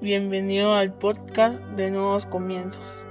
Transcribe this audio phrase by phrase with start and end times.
[0.00, 3.06] Bienvenido al podcast de Nuevos Comienzos.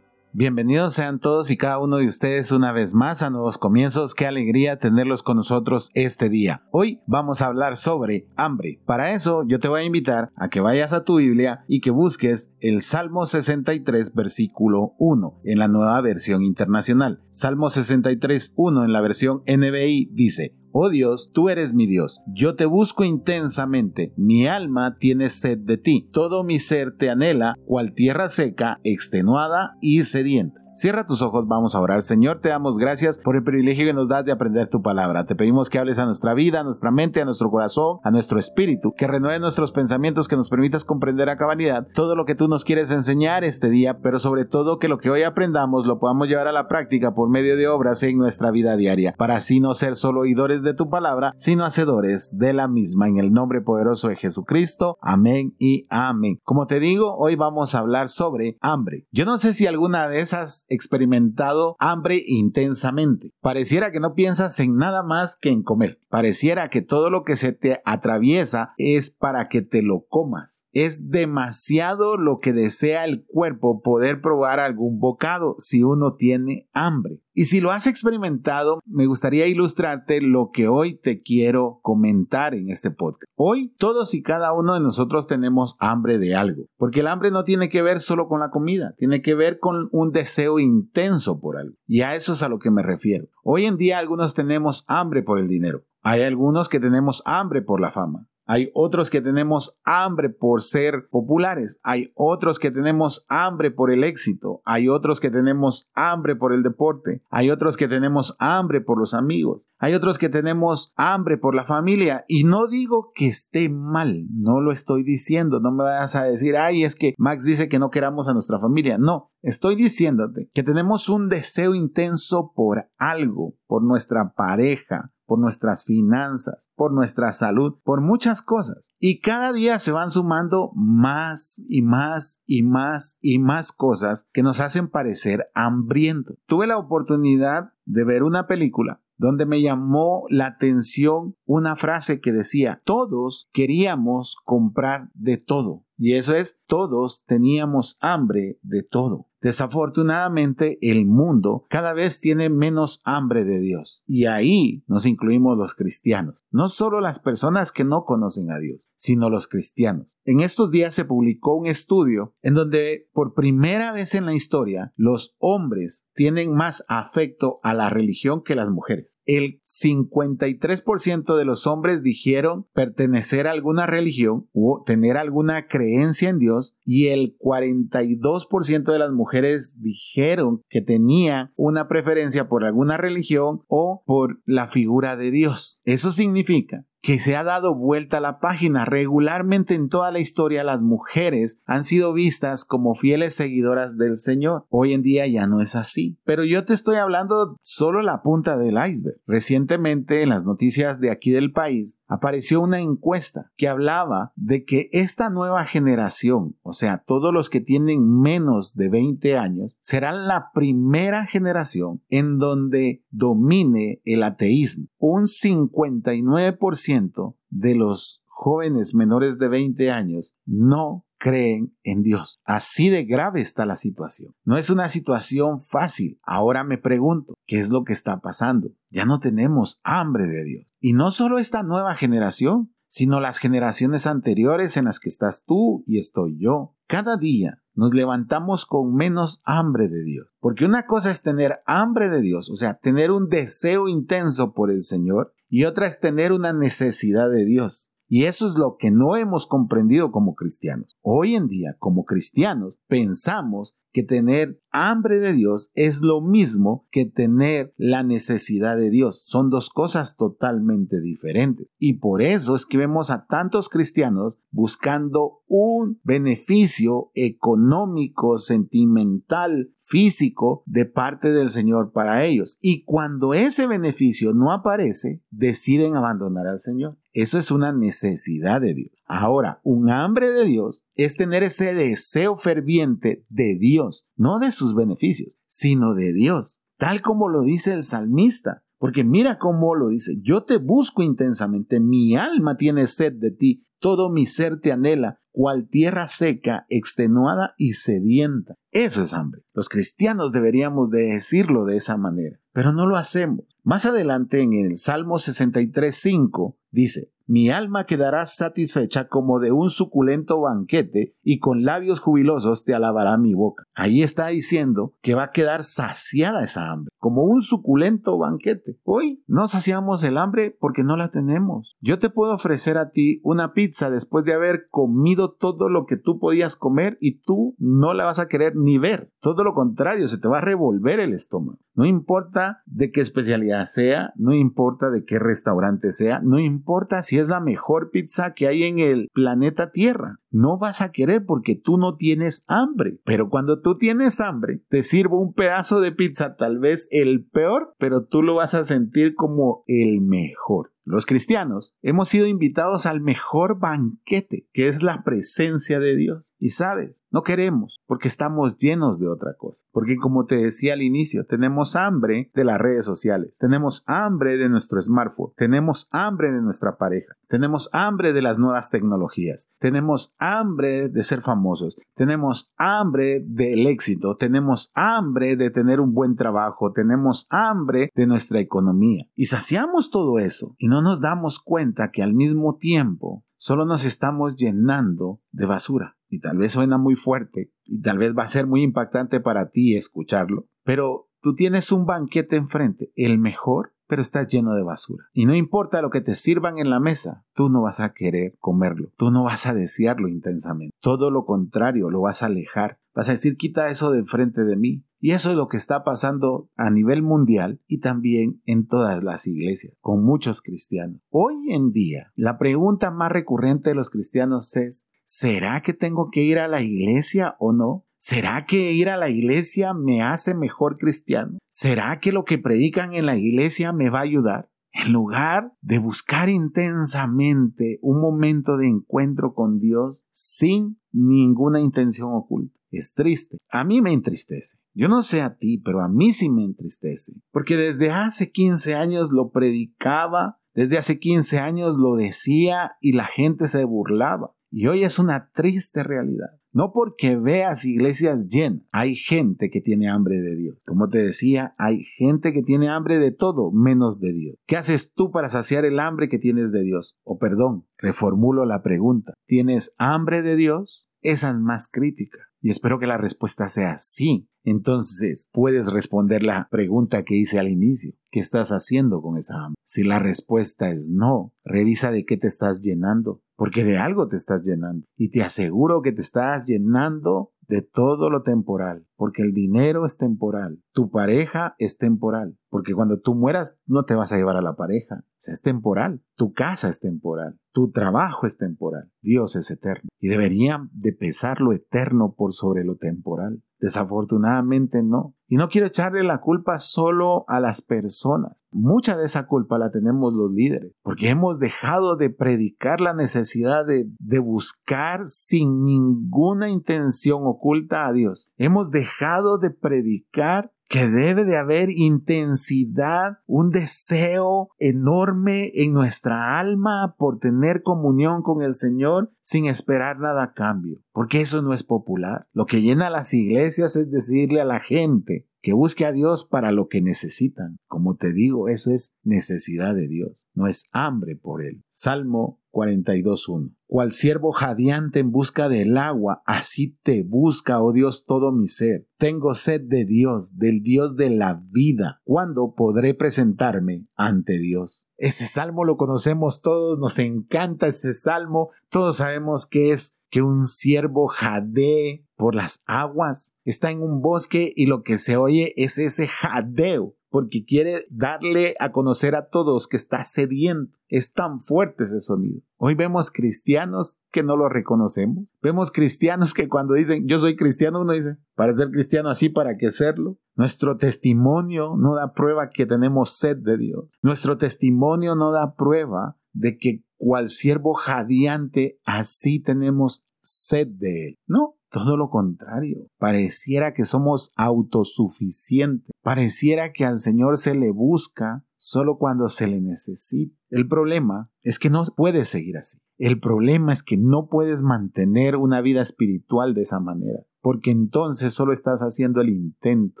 [0.32, 4.16] Bienvenidos sean todos y cada uno de ustedes una vez más a Nuevos Comienzos.
[4.16, 6.64] Qué alegría tenerlos con nosotros este día.
[6.72, 8.80] Hoy vamos a hablar sobre hambre.
[8.84, 11.92] Para eso yo te voy a invitar a que vayas a tu Biblia y que
[11.92, 17.22] busques el Salmo 63 versículo 1 en la nueva versión internacional.
[17.30, 22.20] Salmo 63 1 en la versión NBI dice, Oh Dios, tú eres mi Dios.
[22.26, 24.12] Yo te busco intensamente.
[24.16, 26.08] Mi alma tiene sed de ti.
[26.12, 30.63] Todo mi ser te anhela, cual tierra seca, extenuada y sedienta.
[30.74, 32.02] Cierra tus ojos, vamos a orar.
[32.02, 35.24] Señor, te damos gracias por el privilegio que nos das de aprender tu palabra.
[35.24, 38.40] Te pedimos que hables a nuestra vida, a nuestra mente, a nuestro corazón, a nuestro
[38.40, 42.48] espíritu, que renueve nuestros pensamientos, que nos permitas comprender a cabalidad todo lo que tú
[42.48, 46.26] nos quieres enseñar este día, pero sobre todo que lo que hoy aprendamos lo podamos
[46.26, 49.74] llevar a la práctica por medio de obras en nuestra vida diaria, para así no
[49.74, 53.06] ser solo oidores de tu palabra, sino hacedores de la misma.
[53.06, 54.98] En el nombre poderoso de Jesucristo.
[55.00, 56.40] Amén y amén.
[56.42, 59.06] Como te digo, hoy vamos a hablar sobre hambre.
[59.12, 60.34] Yo no sé si alguna vez
[60.68, 63.32] experimentado hambre intensamente.
[63.40, 66.00] Pareciera que no piensas en nada más que en comer.
[66.08, 70.68] Pareciera que todo lo que se te atraviesa es para que te lo comas.
[70.72, 77.23] Es demasiado lo que desea el cuerpo poder probar algún bocado si uno tiene hambre.
[77.36, 82.70] Y si lo has experimentado, me gustaría ilustrarte lo que hoy te quiero comentar en
[82.70, 83.28] este podcast.
[83.34, 87.42] Hoy todos y cada uno de nosotros tenemos hambre de algo, porque el hambre no
[87.42, 91.56] tiene que ver solo con la comida, tiene que ver con un deseo intenso por
[91.56, 91.74] algo.
[91.88, 93.26] Y a eso es a lo que me refiero.
[93.42, 97.80] Hoy en día algunos tenemos hambre por el dinero, hay algunos que tenemos hambre por
[97.80, 101.80] la fama, hay otros que tenemos hambre por ser populares.
[101.82, 104.60] Hay otros que tenemos hambre por el éxito.
[104.64, 107.22] Hay otros que tenemos hambre por el deporte.
[107.30, 109.70] Hay otros que tenemos hambre por los amigos.
[109.78, 112.24] Hay otros que tenemos hambre por la familia.
[112.28, 114.26] Y no digo que esté mal.
[114.30, 115.60] No lo estoy diciendo.
[115.60, 118.58] No me vayas a decir, ay, es que Max dice que no queramos a nuestra
[118.58, 118.98] familia.
[118.98, 125.84] No, estoy diciéndote que tenemos un deseo intenso por algo, por nuestra pareja, por nuestras
[125.84, 128.92] finanzas, por nuestra salud, por muchas cosas.
[128.98, 134.42] Y cada día se van sumando más y más y más y más cosas que
[134.42, 136.38] nos hacen parecer hambrientos.
[136.46, 142.32] Tuve la oportunidad de ver una película donde me llamó la atención una frase que
[142.32, 145.84] decía, todos queríamos comprar de todo.
[145.96, 149.28] Y eso es, todos teníamos hambre de todo.
[149.44, 154.02] Desafortunadamente, el mundo cada vez tiene menos hambre de Dios.
[154.06, 156.46] Y ahí nos incluimos los cristianos.
[156.50, 160.16] No solo las personas que no conocen a Dios, sino los cristianos.
[160.24, 164.94] En estos días se publicó un estudio en donde por primera vez en la historia
[164.96, 169.18] los hombres tienen más afecto a la religión que las mujeres.
[169.26, 176.38] El 53% de los hombres dijeron pertenecer a alguna religión o tener alguna creencia en
[176.38, 179.33] Dios y el 42% de las mujeres
[179.80, 185.80] dijeron que tenían una preferencia por alguna religión o por la figura de Dios.
[185.84, 188.86] Eso significa que se ha dado vuelta a la página.
[188.86, 194.64] Regularmente en toda la historia las mujeres han sido vistas como fieles seguidoras del Señor.
[194.70, 196.18] Hoy en día ya no es así.
[196.24, 199.18] Pero yo te estoy hablando solo la punta del iceberg.
[199.26, 204.88] Recientemente en las noticias de aquí del país apareció una encuesta que hablaba de que
[204.92, 210.52] esta nueva generación, o sea, todos los que tienen menos de 20 años, serán la
[210.54, 214.86] primera generación en donde domine el ateísmo.
[215.06, 222.40] Un 59% de los jóvenes menores de 20 años no creen en Dios.
[222.46, 224.34] Así de grave está la situación.
[224.44, 226.18] No es una situación fácil.
[226.22, 228.70] Ahora me pregunto, ¿qué es lo que está pasando?
[228.88, 230.74] Ya no tenemos hambre de Dios.
[230.80, 235.82] Y no solo esta nueva generación, sino las generaciones anteriores en las que estás tú
[235.84, 236.76] y estoy yo.
[236.86, 240.28] Cada día nos levantamos con menos hambre de Dios.
[240.38, 244.70] Porque una cosa es tener hambre de Dios, o sea, tener un deseo intenso por
[244.70, 247.92] el Señor, y otra es tener una necesidad de Dios.
[248.06, 250.96] Y eso es lo que no hemos comprendido como cristianos.
[251.02, 257.06] Hoy en día, como cristianos, pensamos que tener hambre de Dios es lo mismo que
[257.06, 259.22] tener la necesidad de Dios.
[259.24, 261.68] Son dos cosas totalmente diferentes.
[261.78, 270.64] Y por eso es que vemos a tantos cristianos buscando un beneficio económico, sentimental, físico
[270.66, 272.58] de parte del Señor para ellos.
[272.60, 276.98] Y cuando ese beneficio no aparece, deciden abandonar al Señor.
[277.12, 278.90] Eso es una necesidad de Dios.
[279.06, 284.74] Ahora, un hambre de Dios es tener ese deseo ferviente de Dios, no de sus
[284.74, 288.62] beneficios, sino de Dios, tal como lo dice el salmista.
[288.78, 293.66] Porque mira cómo lo dice, yo te busco intensamente, mi alma tiene sed de ti,
[293.78, 298.56] todo mi ser te anhela, cual tierra seca, extenuada y sedienta.
[298.70, 299.42] Eso es hambre.
[299.52, 303.46] Los cristianos deberíamos de decirlo de esa manera, pero no lo hacemos.
[303.62, 310.40] Más adelante en el Salmo 63.5 dice, mi alma quedará satisfecha como de un suculento
[310.40, 313.64] banquete y con labios jubilosos te alabará mi boca.
[313.74, 318.78] Ahí está diciendo que va a quedar saciada esa hambre, como un suculento banquete.
[318.82, 321.76] Hoy no saciamos el hambre porque no la tenemos.
[321.82, 325.98] Yo te puedo ofrecer a ti una pizza después de haber comido todo lo que
[325.98, 329.12] tú podías comer y tú no la vas a querer ni ver.
[329.20, 331.58] Todo lo contrario, se te va a revolver el estómago.
[331.74, 337.18] No importa de qué especialidad sea, no importa de qué restaurante sea, no importa si
[337.18, 340.20] es la mejor pizza que hay en el planeta Tierra.
[340.34, 342.98] No vas a querer porque tú no tienes hambre.
[343.04, 347.72] Pero cuando tú tienes hambre, te sirvo un pedazo de pizza, tal vez el peor,
[347.78, 350.73] pero tú lo vas a sentir como el mejor.
[350.86, 356.34] Los cristianos hemos sido invitados al mejor banquete, que es la presencia de Dios.
[356.38, 359.64] Y sabes, no queremos porque estamos llenos de otra cosa.
[359.72, 364.50] Porque como te decía al inicio, tenemos hambre de las redes sociales, tenemos hambre de
[364.50, 370.90] nuestro smartphone, tenemos hambre de nuestra pareja, tenemos hambre de las nuevas tecnologías, tenemos hambre
[370.90, 377.26] de ser famosos, tenemos hambre del éxito, tenemos hambre de tener un buen trabajo, tenemos
[377.30, 379.06] hambre de nuestra economía.
[379.14, 383.84] Y saciamos todo eso y no nos damos cuenta que al mismo tiempo solo nos
[383.84, 385.96] estamos llenando de basura.
[386.08, 389.50] Y tal vez suena muy fuerte y tal vez va a ser muy impactante para
[389.50, 395.04] ti escucharlo, pero tú tienes un banquete enfrente, el mejor pero estás lleno de basura.
[395.12, 398.36] Y no importa lo que te sirvan en la mesa, tú no vas a querer
[398.38, 400.74] comerlo, tú no vas a desearlo intensamente.
[400.80, 402.78] Todo lo contrario, lo vas a alejar.
[402.94, 404.84] Vas a decir, quita eso de frente de mí.
[405.00, 409.26] Y eso es lo que está pasando a nivel mundial y también en todas las
[409.26, 411.02] iglesias, con muchos cristianos.
[411.10, 416.22] Hoy en día, la pregunta más recurrente de los cristianos es, ¿será que tengo que
[416.22, 417.84] ir a la iglesia o no?
[417.98, 421.38] ¿Será que ir a la iglesia me hace mejor cristiano?
[421.48, 424.50] ¿Será que lo que predican en la iglesia me va a ayudar?
[424.72, 432.58] En lugar de buscar intensamente un momento de encuentro con Dios sin ninguna intención oculta.
[432.76, 433.38] Es triste.
[433.50, 434.58] A mí me entristece.
[434.74, 437.12] Yo no sé a ti, pero a mí sí me entristece.
[437.30, 443.04] Porque desde hace 15 años lo predicaba, desde hace 15 años lo decía y la
[443.04, 444.34] gente se burlaba.
[444.50, 446.38] Y hoy es una triste realidad.
[446.52, 450.62] No porque veas iglesias llenas, hay gente que tiene hambre de Dios.
[450.64, 454.36] Como te decía, hay gente que tiene hambre de todo menos de Dios.
[454.46, 456.96] ¿Qué haces tú para saciar el hambre que tienes de Dios?
[457.02, 459.14] O perdón, reformulo la pregunta.
[459.26, 460.88] ¿Tienes hambre de Dios?
[461.02, 462.20] Esa es más crítica.
[462.44, 464.28] Y espero que la respuesta sea sí.
[464.44, 467.94] Entonces puedes responder la pregunta que hice al inicio.
[468.10, 469.58] ¿Qué estás haciendo con esa hambre?
[469.64, 474.16] Si la respuesta es no, revisa de qué te estás llenando, porque de algo te
[474.16, 474.86] estás llenando.
[474.94, 479.96] Y te aseguro que te estás llenando de todo lo temporal, porque el dinero es
[479.96, 484.42] temporal, tu pareja es temporal, porque cuando tú mueras no te vas a llevar a
[484.42, 489.88] la pareja, es temporal, tu casa es temporal, tu trabajo es temporal, Dios es eterno
[490.00, 493.42] y debería de pesar lo eterno por sobre lo temporal.
[493.58, 495.14] Desafortunadamente no.
[495.34, 498.44] Y no quiero echarle la culpa solo a las personas.
[498.52, 503.66] Mucha de esa culpa la tenemos los líderes, porque hemos dejado de predicar la necesidad
[503.66, 508.30] de, buscar sin ninguna intención oculta a Dios.
[508.36, 516.94] Hemos dejado de predicar que debe de haber intensidad, un deseo enorme en nuestra alma
[516.96, 521.64] por tener comunión con el Señor sin esperar nada a cambio, porque eso no es
[521.64, 522.28] popular.
[522.32, 526.52] Lo que llena las iglesias es decirle a la gente que busque a Dios para
[526.52, 527.58] lo que necesitan.
[527.68, 531.62] Como te digo, eso es necesidad de Dios, no es hambre por Él.
[531.68, 533.54] Salmo 42.1.
[533.66, 538.88] Cual siervo jadeante en busca del agua, así te busca, oh Dios, todo mi ser.
[538.96, 542.00] Tengo sed de Dios, del Dios de la vida.
[542.04, 544.88] ¿Cuándo podré presentarme ante Dios?
[544.96, 548.50] Ese salmo lo conocemos todos, nos encanta ese salmo.
[548.70, 553.36] Todos sabemos que es que un siervo jadee por las aguas.
[553.44, 558.54] Está en un bosque y lo que se oye es ese jadeo porque quiere darle
[558.60, 560.78] a conocer a todos que está sediento.
[560.88, 562.42] Es tan fuerte ese sonido.
[562.58, 565.24] Hoy vemos cristianos que no lo reconocemos.
[565.42, 569.56] Vemos cristianos que cuando dicen yo soy cristiano, uno dice, para ser cristiano así, ¿para
[569.56, 570.16] qué serlo?
[570.36, 573.86] Nuestro testimonio no da prueba que tenemos sed de Dios.
[574.00, 581.18] Nuestro testimonio no da prueba de que cual siervo jadeante así tenemos sed de Él.
[581.26, 588.46] No, todo lo contrario, pareciera que somos autosuficientes, pareciera que al Señor se le busca
[588.56, 590.34] solo cuando se le necesita.
[590.48, 592.78] El problema es que no puedes seguir así.
[592.96, 598.32] El problema es que no puedes mantener una vida espiritual de esa manera porque entonces
[598.32, 600.00] solo estás haciendo el intento.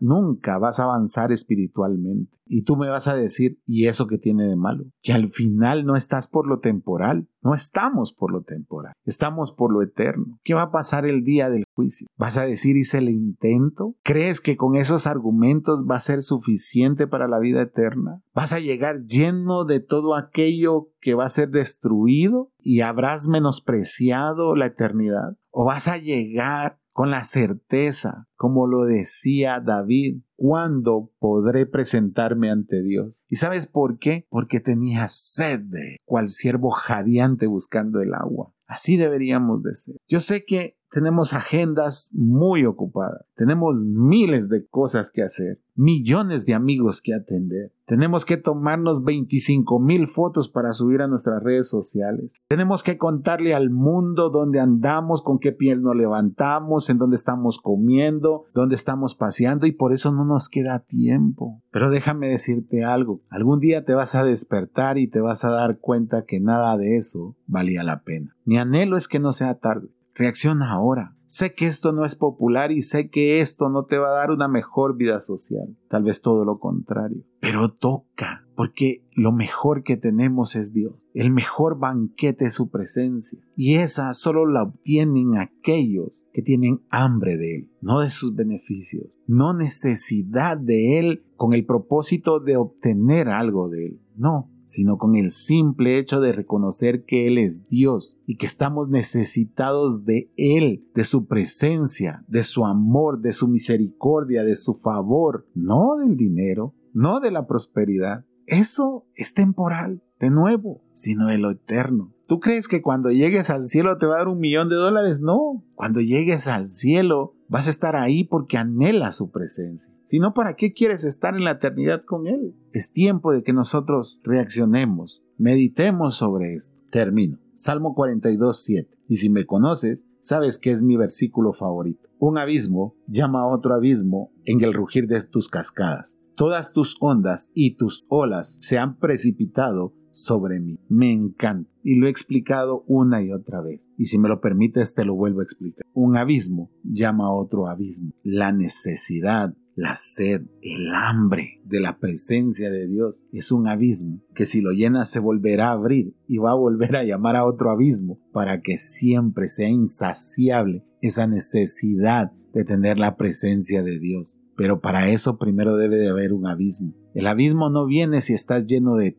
[0.00, 2.36] Nunca vas a avanzar espiritualmente.
[2.44, 4.86] Y tú me vas a decir, ¿y eso qué tiene de malo?
[5.00, 9.72] Que al final no estás por lo temporal, no estamos por lo temporal, estamos por
[9.72, 10.40] lo eterno.
[10.42, 12.08] ¿Qué va a pasar el día del juicio?
[12.18, 13.94] ¿Vas a decir hice el intento?
[14.02, 18.24] ¿Crees que con esos argumentos va a ser suficiente para la vida eterna?
[18.34, 24.56] ¿Vas a llegar lleno de todo aquello que va a ser destruido y habrás menospreciado
[24.56, 25.36] la eternidad?
[25.50, 32.82] ¿O vas a llegar con la certeza, como lo decía David, ¿cuándo podré presentarme ante
[32.82, 33.22] Dios?
[33.26, 34.26] ¿Y sabes por qué?
[34.28, 38.52] Porque tenía sed de cual siervo jadeante buscando el agua.
[38.66, 39.96] Así deberíamos de ser.
[40.08, 46.54] Yo sé que tenemos agendas muy ocupadas, tenemos miles de cosas que hacer, millones de
[46.54, 47.72] amigos que atender.
[47.86, 52.36] Tenemos que tomarnos 25 mil fotos para subir a nuestras redes sociales.
[52.48, 57.60] Tenemos que contarle al mundo dónde andamos, con qué piel nos levantamos, en dónde estamos
[57.60, 61.62] comiendo, dónde estamos paseando y por eso no nos queda tiempo.
[61.72, 65.78] Pero déjame decirte algo, algún día te vas a despertar y te vas a dar
[65.78, 68.36] cuenta que nada de eso valía la pena.
[68.44, 69.88] Mi anhelo es que no sea tarde.
[70.20, 71.16] Reacciona ahora.
[71.24, 74.30] Sé que esto no es popular y sé que esto no te va a dar
[74.30, 79.96] una mejor vida social, tal vez todo lo contrario, pero toca, porque lo mejor que
[79.96, 86.28] tenemos es Dios, el mejor banquete es su presencia, y esa solo la obtienen aquellos
[86.34, 91.64] que tienen hambre de Él, no de sus beneficios, no necesidad de Él con el
[91.64, 97.26] propósito de obtener algo de Él, no, sino con el simple hecho de reconocer que
[97.26, 103.20] Él es Dios y que estamos necesitados de Él, de su presencia, de su amor,
[103.20, 108.24] de su misericordia, de su favor, no del dinero, no de la prosperidad.
[108.46, 112.14] Eso es temporal, de nuevo, sino de lo eterno.
[112.28, 115.20] ¿Tú crees que cuando llegues al cielo te va a dar un millón de dólares?
[115.20, 115.64] No.
[115.74, 119.94] Cuando llegues al cielo vas a estar ahí porque anhelas su presencia.
[120.04, 122.54] Si no, ¿para qué quieres estar en la eternidad con Él?
[122.72, 126.78] Es tiempo de que nosotros reaccionemos, meditemos sobre esto.
[126.90, 127.38] Termino.
[127.52, 128.98] Salmo 42, 7.
[129.08, 132.08] Y si me conoces, sabes que es mi versículo favorito.
[132.18, 136.20] Un abismo llama a otro abismo en el rugir de tus cascadas.
[136.36, 140.78] Todas tus ondas y tus olas se han precipitado sobre mí.
[140.88, 141.70] Me encanta.
[141.82, 143.90] Y lo he explicado una y otra vez.
[143.96, 145.84] Y si me lo permites, te lo vuelvo a explicar.
[145.94, 148.12] Un abismo llama a otro abismo.
[148.22, 154.44] La necesidad, la sed, el hambre de la presencia de Dios es un abismo que
[154.44, 157.70] si lo llenas se volverá a abrir y va a volver a llamar a otro
[157.70, 164.40] abismo para que siempre sea insaciable esa necesidad de tener la presencia de Dios.
[164.56, 166.92] Pero para eso primero debe de haber un abismo.
[167.14, 169.12] El abismo no viene si estás lleno de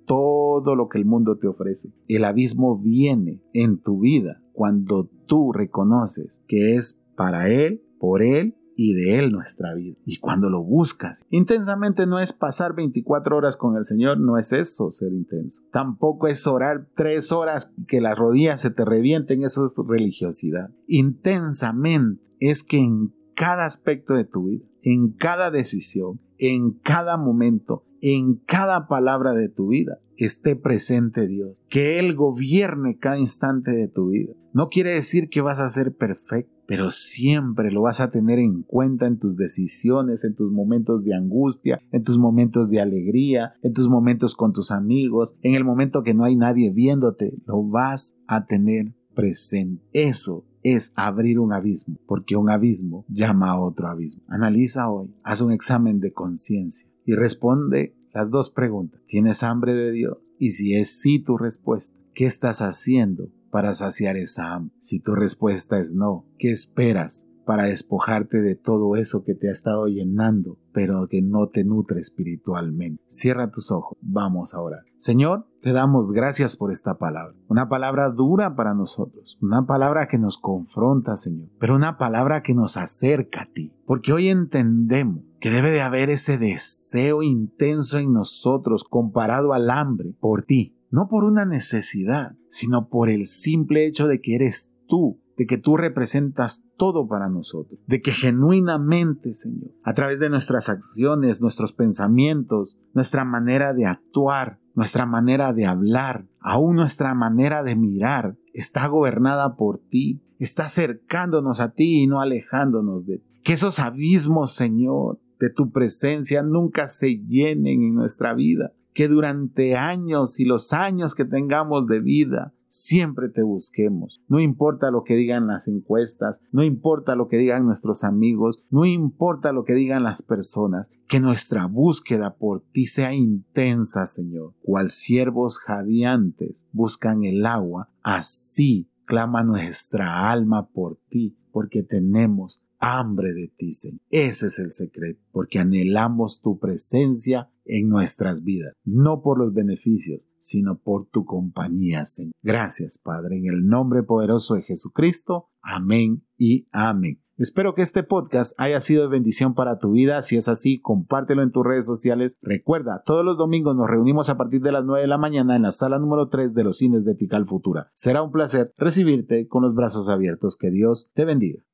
[0.61, 1.93] todo lo que el mundo te ofrece.
[2.07, 8.55] El abismo viene en tu vida cuando tú reconoces que es para Él, por Él
[8.75, 9.95] y de Él nuestra vida.
[10.05, 14.53] Y cuando lo buscas, intensamente no es pasar 24 horas con el Señor, no es
[14.53, 15.63] eso ser intenso.
[15.71, 20.71] Tampoco es orar tres horas que las rodillas se te revienten, eso es religiosidad.
[20.87, 27.85] Intensamente es que en cada aspecto de tu vida, en cada decisión, en cada momento,
[28.01, 31.61] en cada palabra de tu vida, esté presente Dios.
[31.69, 34.33] Que Él gobierne cada instante de tu vida.
[34.53, 38.63] No quiere decir que vas a ser perfecto, pero siempre lo vas a tener en
[38.63, 43.73] cuenta en tus decisiones, en tus momentos de angustia, en tus momentos de alegría, en
[43.73, 48.21] tus momentos con tus amigos, en el momento que no hay nadie viéndote, lo vas
[48.27, 49.83] a tener presente.
[49.93, 54.23] Eso es abrir un abismo, porque un abismo llama a otro abismo.
[54.27, 59.01] Analiza hoy, haz un examen de conciencia y responde las dos preguntas.
[59.07, 60.17] ¿Tienes hambre de Dios?
[60.37, 64.75] Y si es sí tu respuesta, ¿qué estás haciendo para saciar esa hambre?
[64.79, 69.51] Si tu respuesta es no, ¿qué esperas para despojarte de todo eso que te ha
[69.51, 73.03] estado llenando, pero que no te nutre espiritualmente.
[73.07, 74.85] Cierra tus ojos, vamos a orar.
[74.95, 80.17] Señor, te damos gracias por esta palabra, una palabra dura para nosotros, una palabra que
[80.17, 85.49] nos confronta, Señor, pero una palabra que nos acerca a ti, porque hoy entendemos que
[85.49, 91.25] debe de haber ese deseo intenso en nosotros comparado al hambre por ti, no por
[91.25, 96.65] una necesidad, sino por el simple hecho de que eres tú de que tú representas
[96.81, 103.23] todo para nosotros, de que genuinamente, Señor, a través de nuestras acciones, nuestros pensamientos, nuestra
[103.23, 109.77] manera de actuar, nuestra manera de hablar, aún nuestra manera de mirar, está gobernada por
[109.77, 113.39] ti, está acercándonos a ti y no alejándonos de ti.
[113.43, 119.75] Que esos abismos, Señor, de tu presencia nunca se llenen en nuestra vida, que durante
[119.75, 124.21] años y los años que tengamos de vida, siempre te busquemos.
[124.29, 128.85] No importa lo que digan las encuestas, no importa lo que digan nuestros amigos, no
[128.85, 134.53] importa lo que digan las personas, que nuestra búsqueda por ti sea intensa, Señor.
[134.61, 143.33] Cual siervos jadeantes buscan el agua, así clama nuestra alma por ti, porque tenemos hambre
[143.33, 143.99] de ti, Señor.
[144.09, 150.29] Ese es el secreto, porque anhelamos tu presencia en nuestras vidas, no por los beneficios,
[150.39, 152.33] sino por tu compañía, Señor.
[152.43, 155.49] Gracias, Padre, en el nombre poderoso de Jesucristo.
[155.61, 157.21] Amén y amén.
[157.37, 160.21] Espero que este podcast haya sido de bendición para tu vida.
[160.21, 162.37] Si es así, compártelo en tus redes sociales.
[162.41, 165.63] Recuerda, todos los domingos nos reunimos a partir de las 9 de la mañana en
[165.63, 167.89] la sala número 3 de los cines de Tical Futura.
[167.93, 170.55] Será un placer recibirte con los brazos abiertos.
[170.55, 171.63] Que Dios te bendiga.